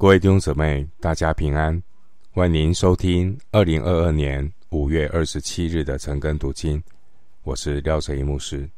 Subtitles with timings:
[0.00, 1.82] 各位弟兄姊妹，大家平安！
[2.30, 6.80] 欢迎收听二零二二年五月二十七日的晨更读经，
[7.42, 8.70] 我是廖哲一牧师。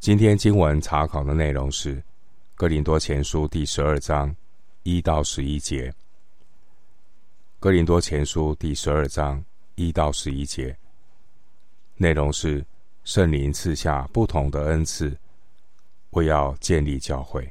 [0.00, 1.94] 今天经文查考的内容是
[2.56, 4.34] 《哥林多前书》第十二章
[4.82, 5.88] 一到十一节，
[7.60, 9.40] 《哥林多前书》第十二章
[9.76, 10.76] 一到十一节
[11.94, 12.66] 内容是
[13.04, 15.16] 圣灵赐下不同的恩赐，
[16.10, 17.48] 为要建立教会。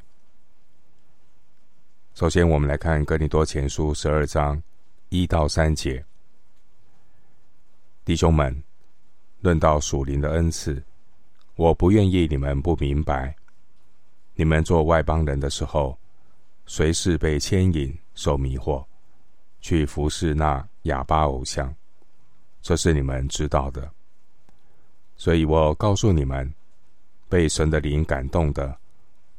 [2.20, 4.62] 首先，我们来看《哥林多前书》十二章
[5.08, 6.04] 一到三节。
[8.04, 8.62] 弟兄们，
[9.40, 10.84] 论到属灵的恩赐，
[11.56, 13.34] 我不愿意你们不明白。
[14.36, 15.98] 你们做外邦人的时候，
[16.66, 18.84] 随时被牵引、受迷惑，
[19.62, 21.74] 去服侍那哑巴偶像，
[22.62, 23.90] 这是你们知道的。
[25.16, 26.54] 所以我告诉你们，
[27.30, 28.78] 被神的灵感动的，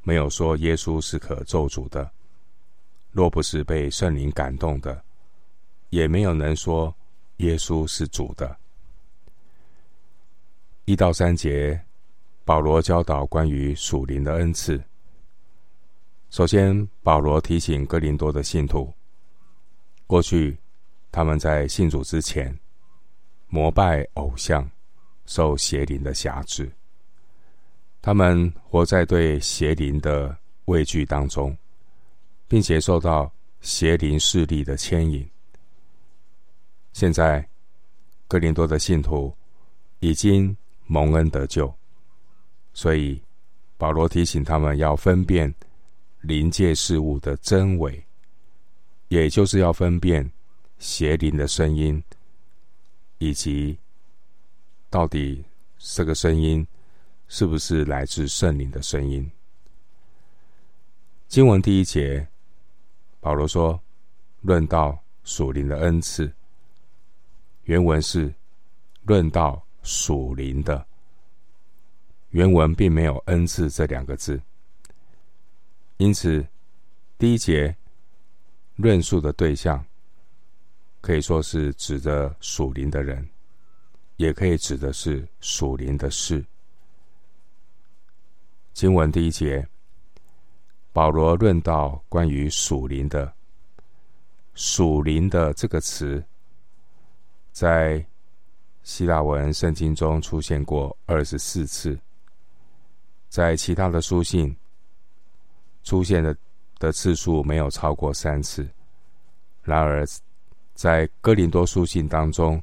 [0.02, 2.10] 没有说耶稣是可咒诅的。
[3.12, 5.02] 若不是被圣灵感动的，
[5.90, 6.94] 也没有能说
[7.38, 8.56] 耶稣是主的。
[10.84, 11.80] 一到三节，
[12.44, 14.82] 保罗教导关于属灵的恩赐。
[16.30, 18.92] 首先，保罗提醒哥林多的信徒，
[20.06, 20.56] 过去
[21.10, 22.56] 他们在信主之前，
[23.48, 24.68] 膜拜偶像，
[25.26, 26.70] 受邪灵的辖制，
[28.00, 31.56] 他们活在对邪灵的畏惧当中。
[32.50, 35.24] 并且受到邪灵势力的牵引。
[36.92, 37.48] 现在，
[38.26, 39.32] 哥林多的信徒
[40.00, 41.72] 已经蒙恩得救，
[42.74, 43.22] 所以
[43.78, 45.54] 保罗提醒他们要分辨
[46.22, 48.04] 灵界事物的真伪，
[49.06, 50.28] 也就是要分辨
[50.80, 52.02] 邪灵的声音，
[53.18, 53.78] 以及
[54.90, 55.44] 到底
[55.78, 56.66] 这个声音
[57.28, 59.30] 是不是来自圣灵的声音。
[61.28, 62.26] 经文第一节。
[63.20, 63.78] 保罗说
[64.40, 66.32] ：“论到属灵的恩赐，
[67.64, 68.34] 原文是
[69.04, 70.86] ‘论到属灵的’，
[72.30, 74.40] 原文并没有‘恩赐’这两个字。
[75.98, 76.46] 因此，
[77.18, 77.76] 第一节
[78.76, 79.84] 论述的对象
[81.02, 83.28] 可以说是指着属灵的人，
[84.16, 86.42] 也可以指的是属灵的事。
[88.72, 89.68] 经文第一节。”
[90.92, 93.32] 保罗论到关于属灵的
[94.54, 96.22] “属灵”的这个词，
[97.52, 98.04] 在
[98.82, 101.96] 希腊文圣经中出现过二十四次，
[103.28, 104.54] 在其他的书信
[105.84, 106.36] 出现的
[106.80, 108.68] 的次数没有超过三次。
[109.62, 110.04] 然而，
[110.74, 112.60] 在哥林多书信当中，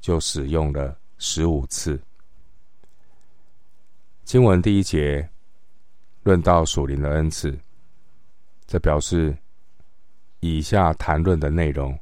[0.00, 2.00] 就使用了十五次。
[4.24, 5.28] 经文第一节。
[6.22, 7.58] 论到属灵的恩赐，
[8.66, 9.36] 这表示
[10.40, 11.98] 以下谈论的内容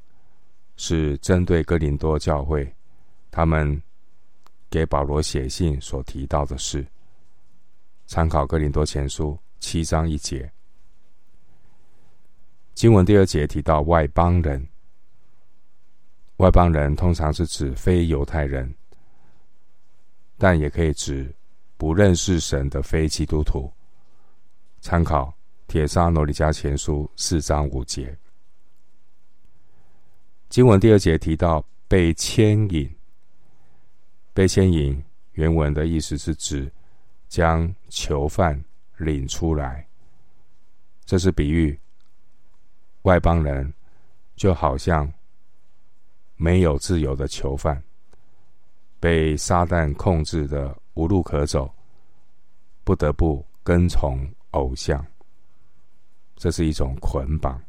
[0.77, 2.71] 是针对哥林多教会，
[3.31, 3.81] 他们
[4.69, 6.87] 给保罗写信所提到的事。
[8.07, 10.51] 参考哥林多前书七章一节，
[12.75, 14.67] 经文第二节提到外邦人，
[16.37, 18.75] 外邦人通常是指非犹太人，
[20.37, 21.35] 但也可以指
[21.77, 23.73] 不认识神的非基督徒。
[24.81, 25.27] 参考
[25.73, 28.17] 《帖撒罗尼迦前书》四章五节，
[30.49, 32.91] 经文第二节提到被牵引。
[34.33, 35.03] 被牵引
[35.33, 36.73] 原文的意思是指
[37.29, 38.59] 将囚犯
[38.97, 39.87] 领出来，
[41.05, 41.79] 这是比喻
[43.03, 43.71] 外邦人
[44.37, 45.13] 就好像
[46.37, 47.83] 没有自由的囚犯，
[48.99, 51.71] 被撒旦控制的无路可走，
[52.83, 54.27] 不得不跟从。
[54.51, 55.05] 偶像，
[56.37, 57.61] 这是一种捆绑。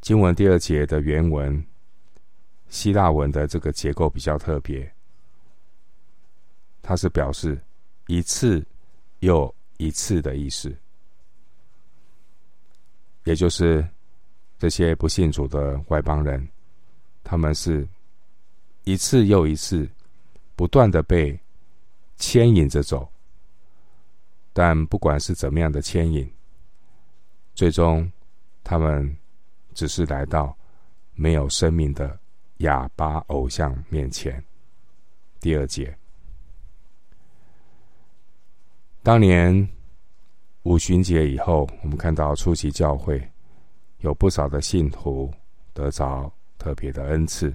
[0.00, 1.64] 经文第二节的原文，
[2.68, 4.90] 希腊文的这个结构比较特别，
[6.82, 7.60] 它是表示
[8.06, 8.64] 一次
[9.20, 10.74] 又一次的意思，
[13.24, 13.86] 也就是
[14.58, 16.48] 这些不信主的外邦人，
[17.24, 17.86] 他们是
[18.84, 19.86] 一次又一次
[20.56, 21.38] 不断的被
[22.16, 23.10] 牵引着走。
[24.58, 26.28] 但不管是怎么样的牵引，
[27.54, 28.10] 最终
[28.64, 29.16] 他们
[29.72, 30.52] 只是来到
[31.14, 32.18] 没有生命的
[32.56, 34.44] 哑巴偶像面前。
[35.38, 35.96] 第二节，
[39.00, 39.68] 当年
[40.64, 43.30] 五旬节以后，我们看到初期教会
[43.98, 45.32] 有不少的信徒
[45.72, 46.28] 得着
[46.58, 47.54] 特别的恩赐，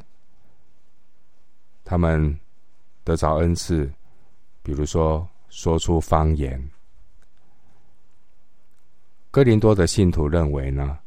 [1.84, 2.40] 他们
[3.04, 3.92] 得着恩赐，
[4.62, 6.66] 比如说说出方言。
[9.34, 11.00] 哥林多的信徒认为呢，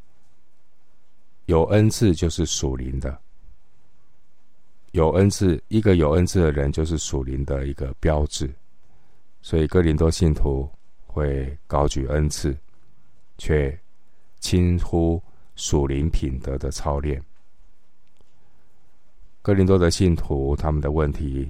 [1.44, 3.16] 有恩赐就是属灵的，
[4.90, 8.52] 有恩赐，一个有恩赐的人就是属灵的一个标志，
[9.42, 10.68] 所以哥林多信徒
[11.06, 12.52] 会高举恩赐，
[13.38, 13.78] 却
[14.40, 15.22] 轻忽
[15.54, 17.22] 属灵品德的操练。
[19.40, 21.48] 哥林多的信徒，他们的问题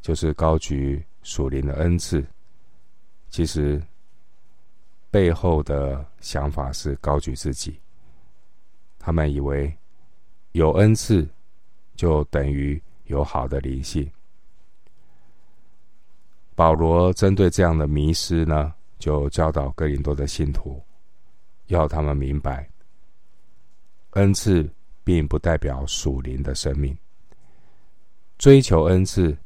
[0.00, 2.24] 就是高举属灵的恩赐，
[3.28, 3.78] 其实
[5.10, 7.80] 背后的想法是高举自己。
[8.98, 9.74] 他们以为
[10.52, 11.26] 有恩赐
[11.94, 14.10] 就等于有好的灵性。
[16.54, 20.82] 保罗针对这样的迷失呢，就教导哥林多的信徒，
[21.68, 22.68] 要他们明白，
[24.10, 24.68] 恩赐
[25.04, 26.96] 并不代表属灵的生命。
[28.36, 29.36] 追求恩赐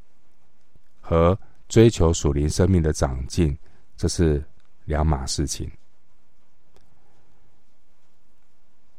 [1.01, 1.39] 和
[1.69, 3.57] 追求属灵生命的长进，
[3.97, 4.43] 这是
[4.85, 5.71] 两码事情。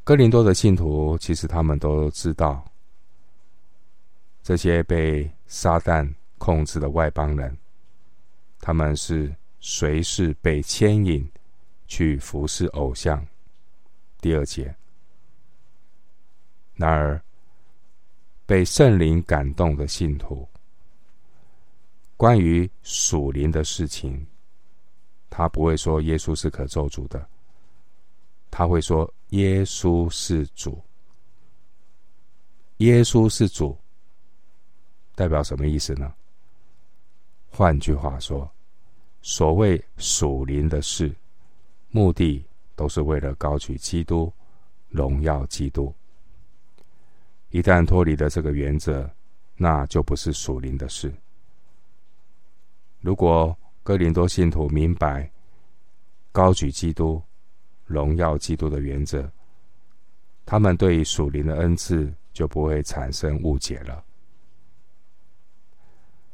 [0.03, 2.63] 哥林多的信徒其实他们都知道，
[4.41, 6.07] 这些被撒旦
[6.37, 7.57] 控制的外邦人，
[8.59, 11.27] 他们是随时被牵引
[11.87, 13.25] 去服侍偶像。
[14.19, 14.75] 第二节，
[16.75, 17.21] 然而。
[18.45, 20.45] 被圣灵感动的信徒，
[22.17, 24.27] 关于属灵的事情，
[25.35, 27.27] 他不会说耶稣是可咒主的，
[28.51, 30.79] 他会说耶稣是主。
[32.77, 33.75] 耶稣是主，
[35.15, 36.13] 代表什么意思呢？
[37.49, 38.47] 换句话说，
[39.23, 41.11] 所谓属灵的事，
[41.89, 42.45] 目的
[42.75, 44.31] 都是为了高举基督，
[44.89, 45.91] 荣耀基督。
[47.49, 49.09] 一旦脱离了这个原则，
[49.55, 51.11] 那就不是属灵的事。
[52.99, 55.29] 如果哥林多信徒明白
[56.31, 57.21] 高举基督、
[57.85, 59.29] 荣耀基督的原则，
[60.45, 64.03] 他们对属灵的恩赐就不会产生误解了。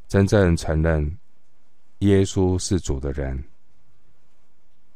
[0.08, 1.18] 真正承认
[2.00, 3.44] 耶稣是主的人，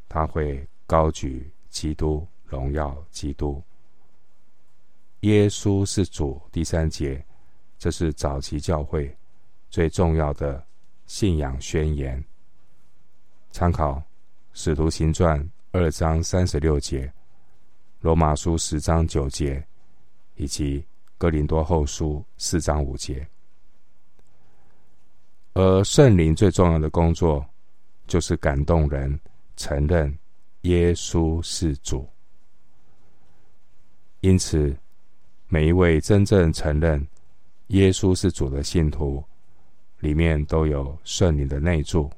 [0.07, 3.61] 他会高举基督、荣耀基督。
[5.21, 7.25] 耶稣是主，第三节，
[7.79, 9.15] 这是早期教会
[9.69, 10.63] 最重要的
[11.07, 12.23] 信仰宣言。
[13.53, 13.91] 参考
[14.53, 15.39] 《使徒行传》
[15.73, 17.05] 二章三十六节，
[18.01, 19.63] 《罗马书》十章九节，
[20.33, 20.79] 以及
[21.19, 23.25] 《哥林多后书》四章五节。
[25.53, 27.45] 而圣灵最重要的工作，
[28.07, 29.19] 就是感动人
[29.55, 30.11] 承认
[30.61, 32.09] 耶稣是主。
[34.21, 34.75] 因此，
[35.47, 37.07] 每一位真正承认
[37.67, 39.23] 耶稣是主的信徒，
[39.99, 42.09] 里面都有圣灵的内住，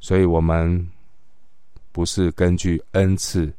[0.00, 0.88] 所以我们
[1.92, 3.52] 不是根据恩赐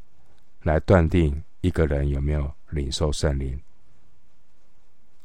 [0.63, 3.59] 来断定一个人有没有领受圣灵，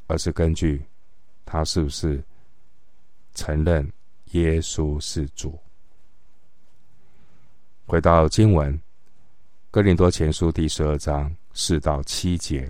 [0.06, 0.84] 而是根据
[1.44, 2.22] 他是不是
[3.34, 3.90] 承认
[4.32, 5.58] 耶稣是主。
[7.87, 8.75] 回到经文，
[9.70, 11.34] 《哥林多前书》第十二章。
[11.56, 12.69] 四到七节，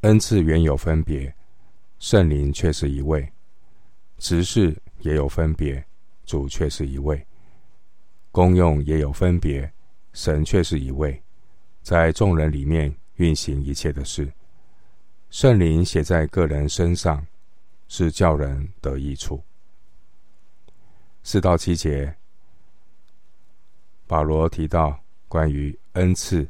[0.00, 1.32] 恩赐原有分别，
[2.00, 3.24] 圣灵却是一位；
[4.18, 5.86] 职事也有分别，
[6.30, 7.18] 主却是一位；
[8.30, 9.68] 功用也有分别，
[10.12, 11.20] 神却是一位，
[11.82, 14.32] 在众人里面运行一切的事。
[15.30, 17.26] 圣灵写在个人身上，
[17.88, 19.42] 是叫人得益处。
[21.24, 22.14] 四到七节，
[24.06, 25.76] 保罗提到关于。
[25.94, 26.46] 恩赐、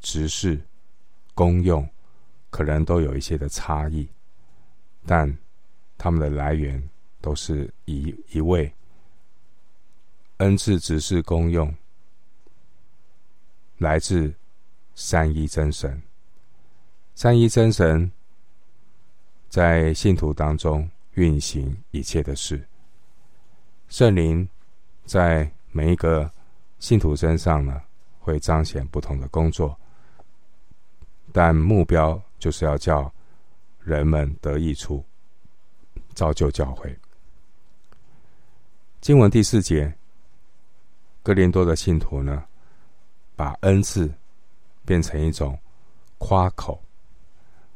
[0.00, 0.60] 职事、
[1.34, 1.86] 功用，
[2.50, 4.08] 可能都有一些的差异，
[5.04, 5.36] 但
[5.98, 6.80] 他们的来源
[7.20, 8.72] 都是一一位。
[10.38, 11.74] 恩赐、只是、功用，
[13.78, 14.34] 来自
[14.94, 16.02] 三一真神。
[17.14, 18.10] 三一真神
[19.48, 22.62] 在信徒当中运行一切的事。
[23.88, 24.46] 圣灵
[25.06, 26.30] 在每一个
[26.78, 27.80] 信徒身上呢，
[28.18, 29.78] 会彰显不同的工作，
[31.32, 33.10] 但目标就是要叫
[33.80, 35.02] 人们得益处，
[36.12, 36.94] 造就教会。
[39.00, 39.96] 经文第四节，
[41.26, 42.44] 哥林多的信徒呢，
[43.34, 44.08] 把恩赐
[44.84, 45.58] 变成一种
[46.18, 46.80] 夸口，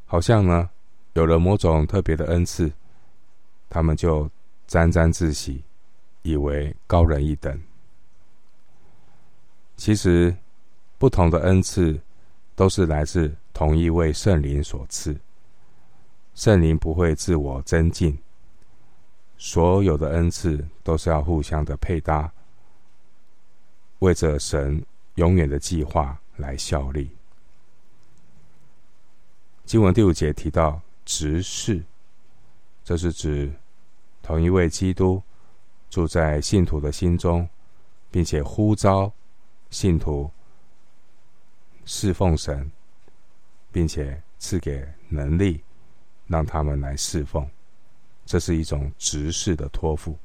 [0.06, 0.70] 好像呢
[1.14, 2.70] 有了某种特别的恩赐，
[3.68, 4.30] 他们就
[4.68, 5.64] 沾沾自喜，
[6.22, 7.60] 以为高人一等。
[9.76, 10.32] 其实，
[10.96, 12.00] 不同的恩赐
[12.54, 15.18] 都是来自同一位圣灵所赐。
[16.36, 18.16] 圣灵不会自我增进，
[19.36, 22.32] 所有的恩赐都是要互相的配搭，
[24.00, 27.10] 为着神永远的计划来效力。
[29.64, 31.82] 经文第五节提到执事，
[32.82, 33.52] 这是指
[34.22, 35.22] 同一位基督
[35.88, 37.48] 住在信徒的心中，
[38.10, 39.12] 并且呼召
[39.70, 40.30] 信徒
[41.84, 42.70] 侍奉神，
[43.70, 45.62] 并且赐给能力，
[46.26, 47.48] 让他们来侍奉。
[48.24, 50.18] 这是一种执事的托付。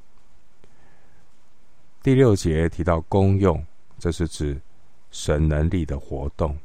[2.05, 3.65] 第六节提到功用，
[3.97, 4.61] 这是指
[5.09, 6.55] 神能力的活动。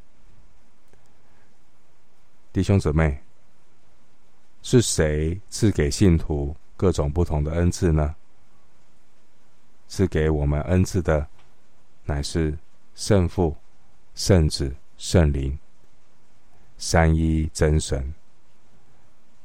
[2.52, 3.18] 弟兄姊妹，
[4.60, 8.14] 是谁赐给信徒各种不同的恩赐呢？
[9.88, 11.26] 赐给我们恩赐的，
[12.04, 12.58] 乃是
[12.94, 13.56] 圣父、
[14.14, 15.58] 圣子、圣灵，
[16.76, 18.12] 三一真神。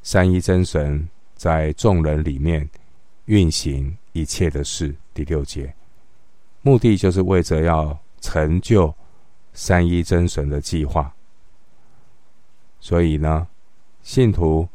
[0.04, 2.70] 三一真神在众人里面
[3.28, 4.94] 运行一切的事。
[5.14, 5.74] 第六节，
[6.66, 8.92] 目的就是为着要成就
[9.54, 11.14] 三一真神的计划。
[12.80, 13.48] 所以呢，
[14.02, 14.68] 信徒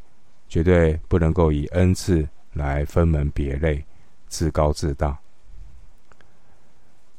[0.49, 3.85] 绝对不能够以恩赐来分门别类、
[4.29, 5.19] 自高自大。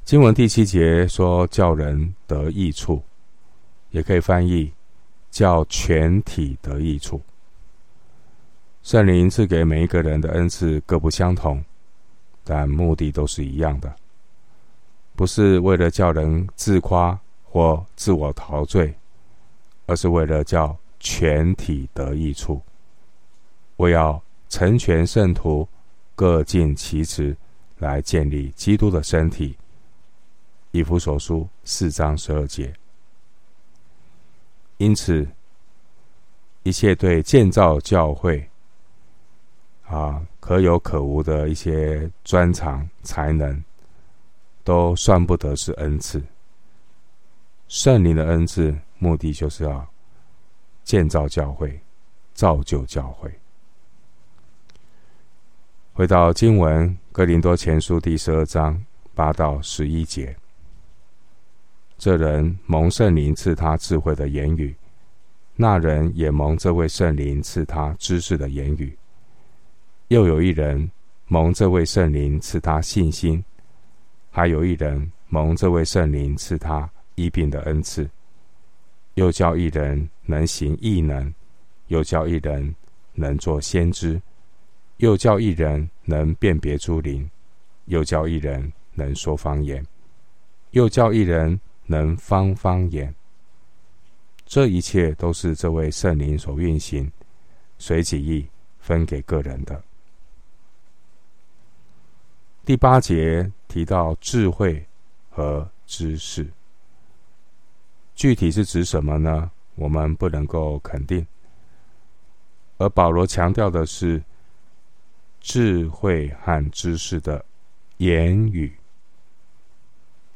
[0.06, 3.04] 经文第七节说：“叫人得益处”，
[3.92, 4.72] 也可以翻译
[5.30, 7.22] “叫全体得益处”。
[8.84, 11.62] 圣灵赐给每一个人的恩赐各不相同，
[12.46, 13.94] 但目的都是一样的，
[15.22, 18.92] 不是为了叫人自夸或自我陶醉，
[19.86, 20.76] 而是为了叫。
[21.00, 22.62] 全体得益处，
[23.76, 25.68] 我要成全圣徒，
[26.16, 27.36] 各尽其职，
[27.80, 29.58] 来建立基督的身体。
[30.70, 32.72] 以弗所书四章十二节。
[34.78, 35.28] 因此，
[36.62, 38.48] 一切对建造教会
[39.88, 43.64] 啊可有可无的一些专长才能，
[44.64, 46.22] 都算不得是恩赐。
[47.68, 49.88] 圣灵的恩赐，目的就是要。
[50.84, 51.80] 建造教会，
[52.34, 53.32] 造就教会。
[55.94, 60.36] 回到经文，《哥林多前书》第十二章八到十一节。
[62.00, 64.76] 这人蒙圣灵赐他智慧的言语，
[65.56, 68.98] 那人也蒙这位圣灵赐他知识的言语。
[70.08, 70.92] 又有一人
[71.28, 73.42] 蒙这位圣灵赐他信心，
[74.32, 78.10] 还有一人蒙这位圣灵赐他医病的恩赐。
[79.16, 81.34] 又叫一人能行异能，
[81.88, 82.74] 又叫一人
[83.14, 84.22] 能作先知，
[84.98, 87.30] 又叫一人能辨别诸灵，
[87.86, 89.86] 又叫一人能说方言，
[90.72, 93.14] 又叫一人能方方言。
[94.46, 97.12] 这一切都是这位圣灵所运行，
[97.78, 98.48] 随己意
[98.80, 99.84] 分给个人的。
[102.64, 104.86] 第八节提到智慧
[105.30, 106.46] 和知识。
[108.16, 109.50] 具体是指什么呢？
[109.76, 111.26] 我们不能够肯定。
[112.80, 114.22] 而保罗强调的是
[115.40, 117.46] 智慧和知识的
[117.98, 118.76] 言语。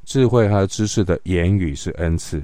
[0.05, 2.41] 智慧和知识的言语是恩赐，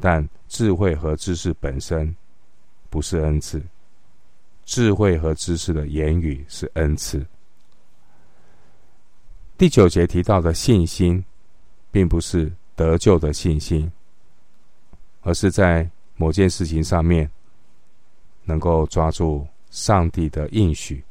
[0.00, 2.16] 但智慧和知识本身
[2.88, 3.62] 不是恩赐。
[4.64, 7.22] 智慧和知识的言语是恩赐。
[9.56, 11.24] 第九节提到的信心，
[11.92, 13.90] 并不是得救的信心。
[15.22, 17.30] 而是在某件事情上面，
[18.44, 21.02] 能够抓住上帝的应许，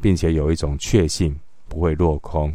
[0.00, 2.52] 并且有一种确信不会落空，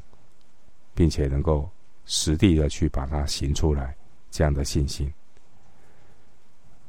[0.94, 1.70] 并且能够
[2.06, 3.96] 实地的去把它行出来，
[4.30, 5.10] 这样的信心。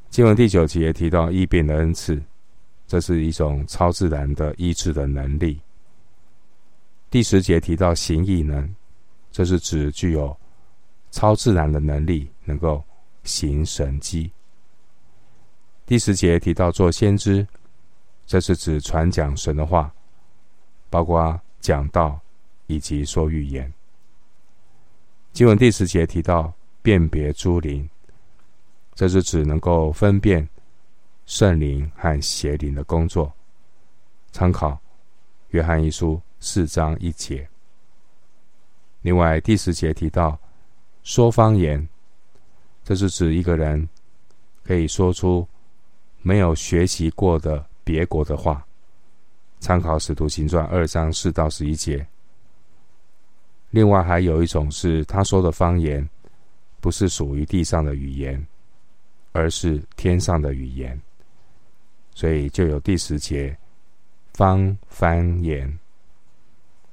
[0.09, 2.21] 经文第九节也提到异病的恩赐，
[2.89, 5.61] 这是一种超自然的医治的能力。
[7.11, 8.75] 第十节提到行异能，
[9.31, 10.35] 这是指具有
[11.11, 12.83] 超自然的能力，能够。
[13.23, 14.33] 行神迹。
[15.85, 17.47] 第十节提到做先知，
[18.27, 19.93] 这是指传讲神的话，
[20.89, 22.19] 包括讲道
[22.67, 23.71] 以及说预言。
[25.35, 26.51] 经文第十节提到
[26.81, 27.87] 辨别诸灵，
[28.95, 30.49] 这是指能够分辨
[31.27, 33.31] 圣灵和邪灵的工作。
[34.33, 34.81] 参考
[35.51, 37.49] 约翰一书四章一节。
[39.03, 40.39] 另外第十节提到
[41.03, 41.89] 说方言。
[42.83, 43.89] 这是指一个人
[44.65, 45.47] 可以说出
[46.23, 48.67] 没有学习过的别国的话。
[49.61, 52.05] 参考《使徒行传》二章四到十一节。
[53.69, 56.09] 另外还有一种是他说的方言，
[56.81, 58.45] 不是属于地上的语言，
[59.33, 61.01] 而是天上的语言。
[62.15, 63.57] 所以就有第十节
[64.33, 65.79] 方方言。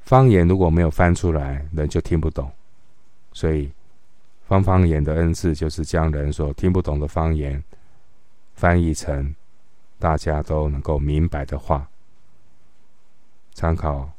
[0.08, 2.50] 方言如果没有翻出来，人就听不懂。
[3.34, 3.70] 所以
[4.46, 7.62] 方方言的恩赐就是将人所听不懂的方言
[8.56, 9.36] 翻译成
[10.00, 11.86] 大家都能够明白的话。
[13.54, 14.10] 参考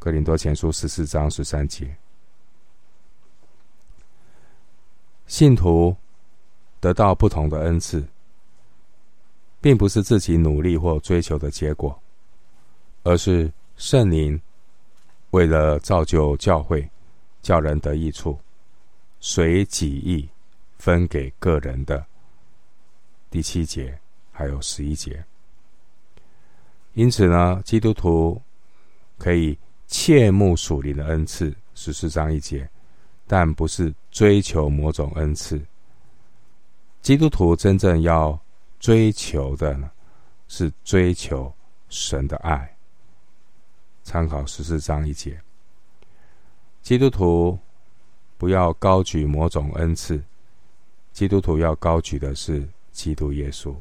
[0.00, 1.94] 哥林多前书十四章十三节，
[5.28, 5.96] 信徒
[6.80, 8.04] 得到不同的恩赐，
[9.60, 11.96] 并不是自己努力或追求的结果，
[13.04, 14.40] 而是圣灵
[15.32, 16.88] 为了造就教会，
[17.42, 18.38] 叫人得益处，
[19.20, 20.26] 随己意
[20.78, 22.02] 分给个人的。
[23.28, 23.98] 第七节
[24.30, 25.22] 还有十一节，
[26.94, 28.40] 因此呢，基督徒。
[29.18, 32.68] 可以切慕属灵的恩赐，十四章一节，
[33.24, 35.64] 但不是追求某种恩赐。
[37.02, 38.36] 基督徒真正要
[38.80, 39.88] 追求的呢，
[40.48, 41.54] 是追求
[41.88, 42.71] 神的爱。
[44.02, 45.40] 参考十四章一节，
[46.82, 47.58] 基督徒
[48.38, 50.22] 不要高举某种恩赐，
[51.12, 53.74] 基督徒要高举的是基督耶稣。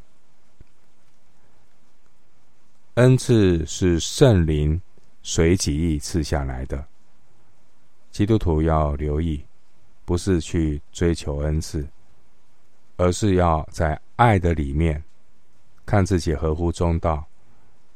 [2.96, 4.82] 恩赐是圣灵。
[5.24, 6.84] 随己意赐下来的，
[8.10, 9.46] 基督徒要留意，
[10.04, 11.88] 不是去追求恩赐，
[12.98, 15.04] 而是要在爱的里面，
[15.86, 17.24] 看自己合乎中道，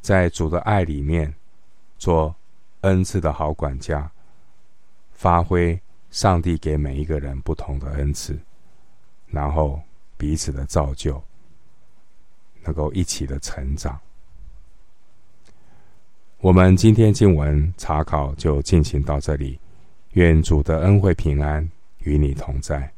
[0.02, 1.34] 在主的爱里面
[1.98, 2.36] 做
[2.82, 4.10] 恩赐的好管家，
[5.12, 5.80] 发挥
[6.12, 8.38] 上帝给每一个人不同的恩赐，
[9.28, 9.82] 然后
[10.18, 11.22] 彼此的造就，
[12.64, 14.00] 能够一起的成长。
[16.40, 19.60] 我们今天经文查考就进行到这里，
[20.12, 21.68] 愿主的恩惠平安
[22.00, 22.95] 与你同在。